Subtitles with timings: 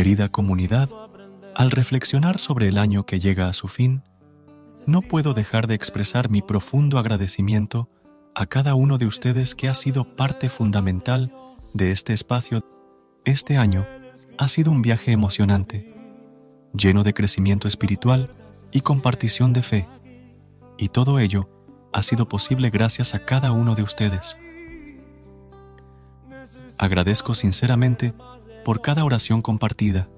[0.00, 0.88] Querida comunidad,
[1.54, 4.02] al reflexionar sobre el año que llega a su fin,
[4.86, 7.90] no puedo dejar de expresar mi profundo agradecimiento
[8.34, 11.30] a cada uno de ustedes que ha sido parte fundamental
[11.74, 12.64] de este espacio.
[13.26, 13.86] Este año
[14.38, 15.94] ha sido un viaje emocionante,
[16.72, 18.30] lleno de crecimiento espiritual
[18.72, 19.86] y compartición de fe,
[20.78, 21.50] y todo ello
[21.92, 24.34] ha sido posible gracias a cada uno de ustedes.
[26.78, 28.14] Agradezco sinceramente
[28.64, 30.08] por cada oración compartida,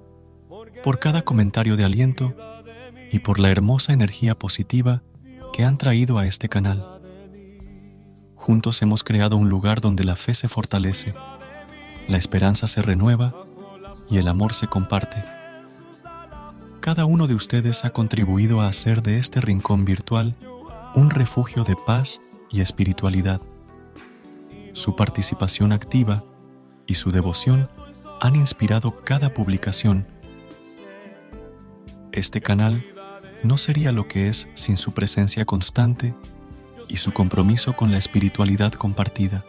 [0.83, 2.35] por cada comentario de aliento
[3.11, 5.03] y por la hermosa energía positiva
[5.53, 7.01] que han traído a este canal.
[8.35, 11.13] Juntos hemos creado un lugar donde la fe se fortalece,
[12.07, 13.33] la esperanza se renueva
[14.09, 15.23] y el amor se comparte.
[16.81, 20.35] Cada uno de ustedes ha contribuido a hacer de este rincón virtual
[20.95, 22.19] un refugio de paz
[22.51, 23.39] y espiritualidad.
[24.73, 26.25] Su participación activa
[26.85, 27.69] y su devoción
[28.23, 30.07] han inspirado cada publicación.
[32.13, 32.81] Este canal
[33.43, 36.15] no sería lo que es sin su presencia constante
[36.87, 39.43] y su compromiso con la espiritualidad compartida.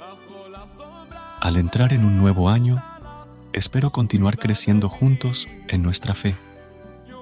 [1.41, 2.83] Al entrar en un nuevo año,
[3.53, 6.35] espero continuar creciendo juntos en nuestra fe,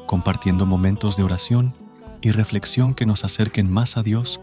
[0.06, 1.74] compartiendo momentos de oración
[2.22, 4.40] y reflexión que nos acerquen más a Dios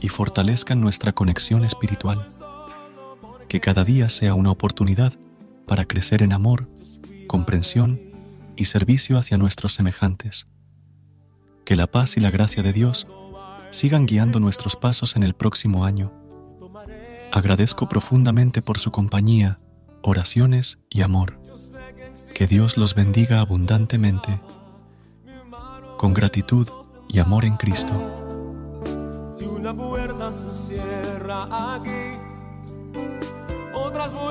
[0.00, 2.26] y fortalezcan nuestra conexión espiritual.
[3.46, 5.12] Que cada día sea una oportunidad
[5.70, 6.68] para crecer en amor,
[7.28, 8.00] comprensión
[8.56, 10.48] y servicio hacia nuestros semejantes.
[11.64, 13.06] Que la paz y la gracia de Dios
[13.70, 16.12] sigan guiando nuestros pasos en el próximo año.
[17.30, 19.58] Agradezco profundamente por su compañía,
[20.02, 21.38] oraciones y amor.
[22.34, 24.40] Que Dios los bendiga abundantemente.
[25.98, 26.68] Con gratitud
[27.08, 27.94] y amor en Cristo.
[29.38, 32.18] Si una puerta se cierra aquí,
[33.72, 34.30] otras puertas.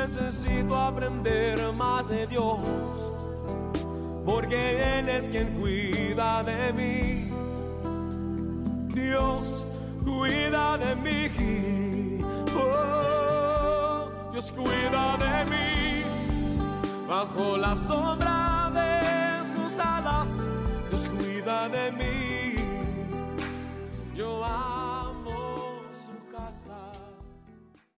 [0.00, 2.58] Necesito aprender más de Dios,
[4.24, 7.30] porque Él es quien cuida de mí.
[8.94, 9.66] Dios
[10.02, 12.24] cuida de mí.
[12.56, 16.02] Oh, Dios cuida de mí.
[17.06, 20.48] Bajo la sombra de sus alas,
[20.88, 22.29] Dios cuida de mí.